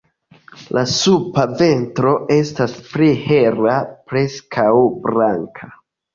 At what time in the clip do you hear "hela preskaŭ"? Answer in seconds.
3.27-4.67